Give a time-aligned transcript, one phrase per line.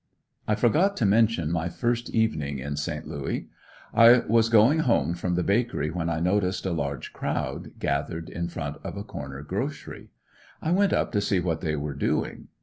[0.47, 3.49] I forgot to mention my first evening in Saint Louis.
[3.93, 8.47] I was going home from the bakery when I noticed a large crowd gathered in
[8.47, 10.09] front of a corner grocery;
[10.59, 12.47] I went up to see what they were doing.